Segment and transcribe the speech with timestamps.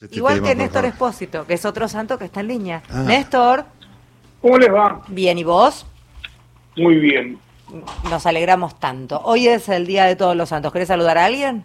[0.00, 0.84] Este Igual tema, que Néstor.
[0.84, 2.82] Espósito, que es otro santo que está en línea.
[2.88, 3.02] Ah.
[3.02, 3.64] Néstor,
[4.40, 5.02] ¿Cómo les va?
[5.08, 5.86] bien, ¿y vos?
[6.76, 7.40] Muy bien.
[8.08, 9.20] Nos alegramos tanto.
[9.24, 10.72] Hoy es el Día de Todos los Santos.
[10.72, 11.64] ¿Querés saludar a alguien?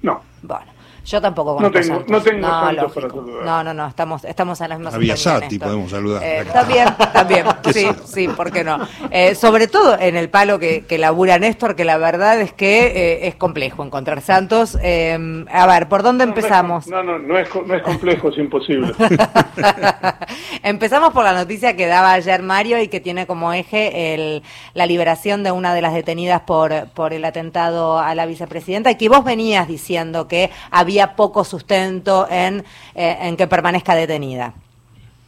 [0.00, 0.22] No.
[0.42, 0.64] Bueno,
[1.04, 2.10] yo tampoco No conozco tengo- santos.
[2.10, 2.94] no tengo santos lógico.
[3.00, 3.44] para saludar.
[3.44, 5.68] No, no, no, estamos, estamos en la misma A sintonía, Biasati Néstor.
[5.68, 6.22] podemos saludar.
[6.24, 8.78] Eh, también, también, sí, sí, ¿por qué no?
[9.10, 12.86] Eh, sobre todo en el palo que, que labura Néstor, que la verdad es que
[12.86, 14.78] eh, es complejo encontrar santos.
[14.82, 16.86] Eh, a ver, ¿por dónde empezamos?
[16.86, 18.92] No, no, no es, co- no es complejo, es imposible.
[20.62, 24.42] Empezamos por la noticia que daba ayer Mario y que tiene como eje el,
[24.74, 28.96] la liberación de una de las detenidas por, por el atentado a la vicepresidenta y
[28.96, 34.54] que vos venías diciendo que había poco sustento en, eh, en que permanezca detenida.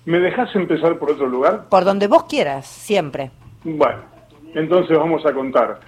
[0.04, 1.68] ¿Me dejas empezar por otro lugar?
[1.68, 3.30] Por donde vos quieras, siempre.
[3.64, 4.00] Bueno,
[4.54, 5.80] entonces vamos a contar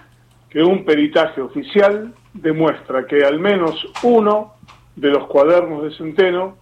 [0.48, 4.54] que un peritaje oficial demuestra que al menos uno
[4.94, 6.56] de los cuadernos de Centeno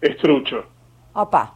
[0.00, 0.64] es trucho.
[1.14, 1.54] Opa.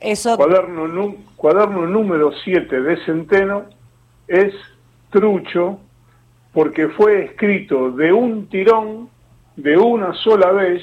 [0.00, 3.66] Eso, Cuaderno, cuaderno número 7 de Centeno
[4.26, 4.52] es
[5.10, 5.78] trucho
[6.52, 9.08] porque fue escrito de un tirón,
[9.56, 10.82] de una sola vez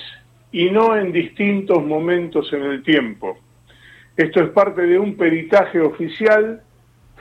[0.51, 3.37] y no en distintos momentos en el tiempo.
[4.17, 6.61] Esto es parte de un peritaje oficial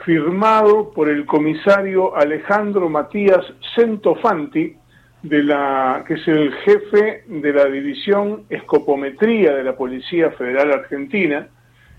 [0.03, 4.75] firmado por el comisario Alejandro Matías Centofanti,
[5.21, 11.47] de la, que es el jefe de la división escopometría de la Policía Federal Argentina.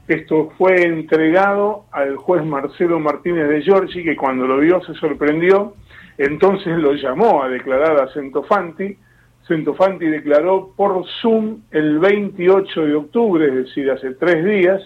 [0.08, 5.74] Esto fue entregado al juez Marcelo Martínez de Giorgi, que cuando lo vio se sorprendió,
[6.16, 8.96] entonces lo llamó a declarar a Centofanti.
[9.50, 14.80] Centofanti declaró por Zoom el 28 de octubre, es decir, hace tres días,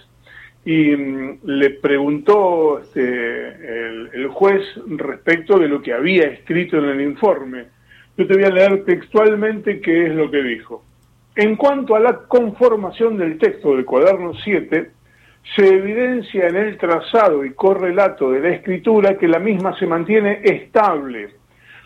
[0.64, 6.86] y mm, le preguntó este, el, el juez respecto de lo que había escrito en
[6.86, 7.66] el informe.
[8.16, 10.82] Yo te voy a leer textualmente qué es lo que dijo.
[11.36, 14.90] En cuanto a la conformación del texto del cuaderno 7,
[15.54, 20.40] se evidencia en el trazado y correlato de la escritura que la misma se mantiene
[20.42, 21.34] estable,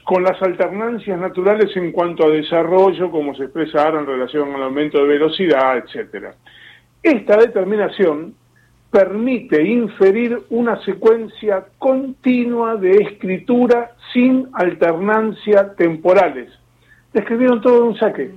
[0.08, 4.62] con las alternancias naturales en cuanto a desarrollo, como se expresa ahora en relación al
[4.62, 6.34] aumento de velocidad, etcétera.
[7.02, 8.32] Esta determinación
[8.90, 16.58] permite inferir una secuencia continua de escritura sin alternancia temporales.
[17.12, 18.30] Escribieron todo en un saque,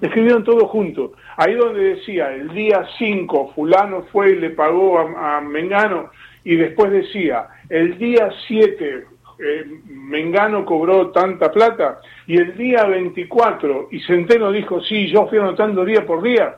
[0.00, 1.12] escribieron todo junto.
[1.36, 6.08] Ahí donde decía, el día 5 fulano fue y le pagó a, a Mengano,
[6.42, 13.88] y después decía, el día 7 eh, Mengano cobró tanta plata, y el día 24,
[13.90, 16.56] y Centeno dijo, sí, yo fui anotando día por día,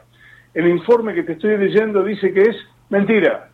[0.55, 2.57] el informe que te estoy leyendo dice que es
[2.89, 3.49] mentira,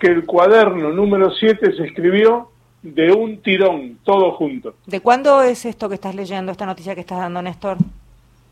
[0.00, 2.50] que el cuaderno número 7 se escribió
[2.82, 4.74] de un tirón, todo junto.
[4.86, 7.76] ¿de cuándo es esto que estás leyendo, esta noticia que estás dando, Néstor?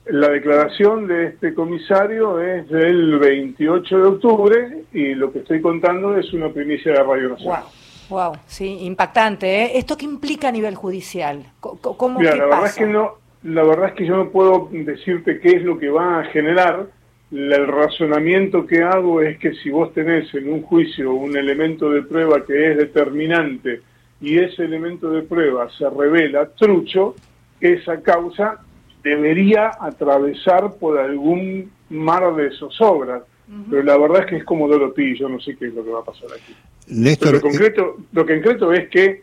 [0.07, 6.17] La declaración de este comisario es del 28 de octubre y lo que estoy contando
[6.19, 7.63] es una primicia de Radio Nacional.
[7.63, 7.71] Wow,
[8.09, 9.47] wow, sí, impactante.
[9.47, 9.79] ¿eh?
[9.79, 11.45] ¿Esto qué implica a nivel judicial?
[11.61, 14.69] ¿Cómo Mira, qué la verdad es que no, la verdad es que yo no puedo
[14.71, 16.87] decirte qué es lo que va a generar.
[17.31, 22.03] El razonamiento que hago es que si vos tenés en un juicio un elemento de
[22.03, 23.83] prueba que es determinante
[24.21, 27.17] y ese elemento de prueba se revela trucho,
[27.61, 28.61] esa causa
[29.03, 33.23] debería atravesar por algún mar de zozobras.
[33.71, 35.91] Pero la verdad es que es como Dorothy, yo no sé qué es lo que
[35.91, 36.55] va a pasar aquí.
[36.87, 39.23] Pero Néstor, lo concreto, lo que concreto es que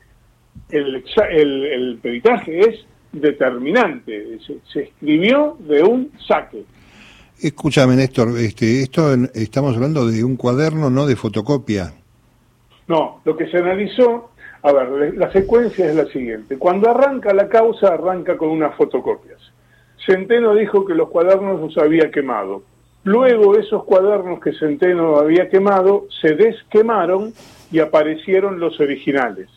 [0.70, 4.40] el, exa- el, el peritaje es determinante.
[4.46, 6.64] Se, se escribió de un saque.
[7.40, 11.94] escúchame Néstor, este, esto estamos hablando de un cuaderno, no de fotocopia.
[12.88, 14.32] No, lo que se analizó,
[14.64, 16.58] a ver, la secuencia es la siguiente.
[16.58, 19.40] Cuando arranca la causa, arranca con unas fotocopias.
[20.06, 22.64] Centeno dijo que los cuadernos los había quemado.
[23.04, 27.34] Luego esos cuadernos que Centeno había quemado se desquemaron
[27.72, 29.50] y aparecieron los originales.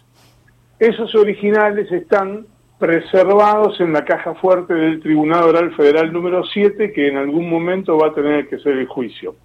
[0.78, 2.47] Esos originales están
[2.78, 7.99] preservados en la caja fuerte del Tribunal Oral Federal número 7, que en algún momento
[7.99, 9.37] va a tener que ser el juicio.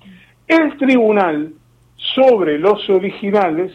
[0.48, 1.54] El tribunal,
[2.16, 3.72] sobre los originales,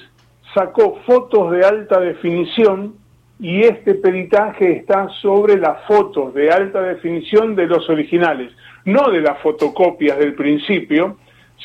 [0.54, 2.94] sacó fotos de alta definición
[3.38, 8.52] y este peritaje está sobre las fotos de alta definición de los originales,
[8.84, 11.18] no de las fotocopias del principio,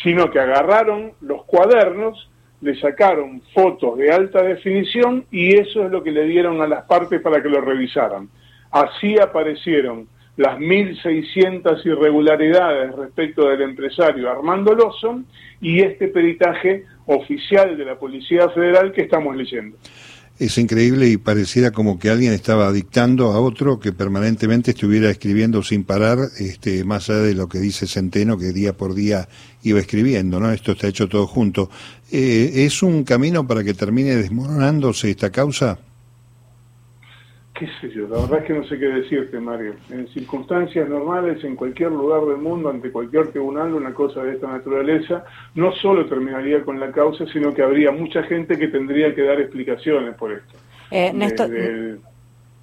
[0.03, 2.29] sino que agarraron los cuadernos,
[2.61, 6.85] le sacaron fotos de alta definición y eso es lo que le dieron a las
[6.85, 8.29] partes para que lo revisaran.
[8.71, 10.07] Así aparecieron
[10.37, 15.25] las 1.600 irregularidades respecto del empresario Armando Lawson
[15.59, 19.77] y este peritaje oficial de la Policía Federal que estamos leyendo.
[20.39, 25.61] Es increíble y pareciera como que alguien estaba dictando a otro que permanentemente estuviera escribiendo
[25.63, 29.27] sin parar, este, más allá de lo que dice Centeno, que día por día
[29.63, 30.51] iba escribiendo, ¿no?
[30.51, 31.69] Esto está hecho todo junto.
[32.09, 35.77] Eh, ¿Es un camino para que termine desmoronándose esta causa?
[37.59, 39.73] Qué sé yo, la verdad es que no sé qué decirte, Mario.
[39.89, 44.47] En circunstancias normales, en cualquier lugar del mundo, ante cualquier tribunal, una cosa de esta
[44.47, 45.25] naturaleza,
[45.55, 49.41] no solo terminaría con la causa, sino que habría mucha gente que tendría que dar
[49.41, 50.57] explicaciones por esto.
[50.89, 51.49] Eh, Néstor,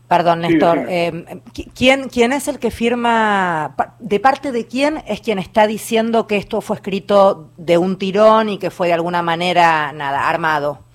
[0.09, 0.87] Perdón, Néstor.
[0.89, 1.41] Eh,
[1.75, 3.75] ¿quién, ¿Quién es el que firma?
[3.99, 8.49] ¿De parte de quién es quien está diciendo que esto fue escrito de un tirón
[8.49, 10.86] y que fue de alguna manera, nada, armado?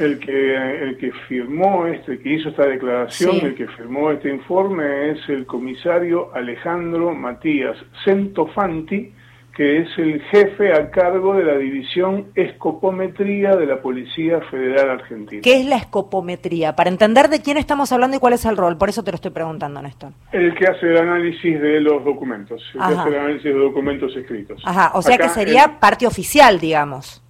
[0.00, 5.10] El que, el que firmó este, que hizo esta declaración, el que firmó este informe
[5.10, 9.12] es el comisario Alejandro Matías Centofanti,
[9.54, 15.42] que es el jefe a cargo de la división escopometría de la Policía Federal Argentina.
[15.42, 16.74] ¿Qué es la escopometría?
[16.74, 19.16] Para entender de quién estamos hablando y cuál es el rol, por eso te lo
[19.16, 20.12] estoy preguntando, Néstor.
[20.32, 24.16] El que hace el análisis de los documentos, el que hace el análisis de documentos
[24.16, 24.62] escritos.
[24.64, 27.22] Ajá, o sea que sería parte oficial, digamos.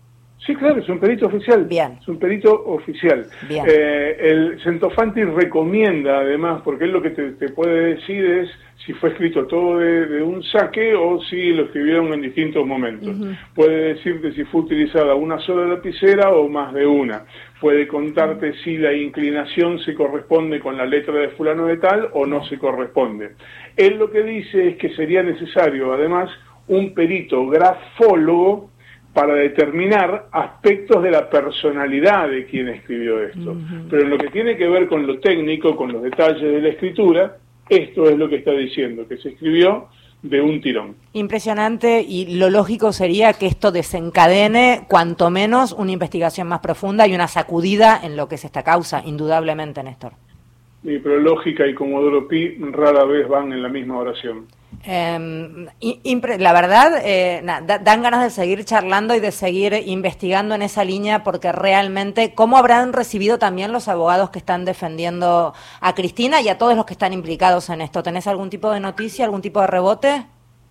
[0.47, 1.65] Sí, claro, es un perito oficial.
[1.65, 1.99] Bien.
[2.01, 3.27] Es un perito oficial.
[3.47, 3.65] Bien.
[3.69, 8.51] Eh, el Centofanti recomienda, además, porque él lo que te, puede decir es
[8.87, 13.15] si fue escrito todo de, un saque o si lo escribieron en distintos momentos.
[13.55, 17.25] Puede decirte si fue utilizada una sola lapicera o más de una.
[17.61, 22.25] Puede contarte si la inclinación se corresponde con la letra de fulano de tal o
[22.25, 23.33] no se corresponde.
[23.77, 26.31] Él lo que dice es que sería necesario, además,
[26.69, 28.71] un perito grafólogo
[29.13, 33.57] para determinar aspectos de la personalidad de quien escribió esto.
[33.89, 36.69] Pero en lo que tiene que ver con lo técnico, con los detalles de la
[36.69, 37.37] escritura,
[37.69, 39.89] esto es lo que está diciendo, que se escribió
[40.23, 40.97] de un tirón.
[41.13, 47.15] Impresionante y lo lógico sería que esto desencadene cuanto menos una investigación más profunda y
[47.15, 50.13] una sacudida en lo que es esta causa, indudablemente, Néstor.
[50.83, 54.47] Sí, pero lógica y Comodoro Pi rara vez van en la misma oración.
[54.83, 55.69] Eh,
[56.39, 61.23] la verdad, eh, dan ganas de seguir charlando y de seguir investigando en esa línea
[61.23, 66.57] porque realmente, ¿cómo habrán recibido también los abogados que están defendiendo a Cristina y a
[66.57, 68.03] todos los que están implicados en esto?
[68.03, 70.27] ¿Tenés algún tipo de noticia, algún tipo de rebote?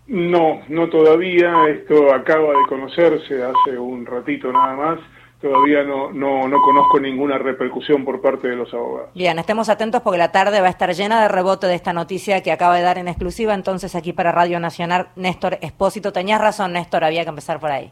[0.07, 1.53] No, no todavía.
[1.69, 4.99] Esto acaba de conocerse hace un ratito nada más
[5.41, 9.09] todavía no, no, no conozco ninguna repercusión por parte de los abogados.
[9.15, 12.43] Bien, estemos atentos porque la tarde va a estar llena de rebote de esta noticia
[12.43, 13.53] que acaba de dar en exclusiva.
[13.53, 16.11] Entonces, aquí para Radio Nacional, Néstor Espósito.
[16.11, 17.91] Tenías razón, Néstor, había que empezar por ahí.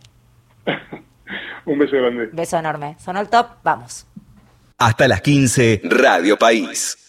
[1.65, 2.29] Un beso grande.
[2.31, 2.95] Beso enorme.
[2.99, 4.07] Sonó el top, vamos.
[4.77, 7.06] Hasta las 15, Radio País.